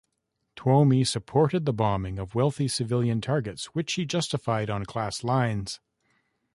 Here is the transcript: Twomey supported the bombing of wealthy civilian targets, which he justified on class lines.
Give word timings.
Twomey 0.55 1.05
supported 1.05 1.67
the 1.67 1.73
bombing 1.73 2.17
of 2.17 2.33
wealthy 2.33 2.67
civilian 2.67 3.21
targets, 3.21 3.65
which 3.75 3.93
he 3.93 4.03
justified 4.07 4.67
on 4.67 4.83
class 4.83 5.23
lines. 5.23 5.79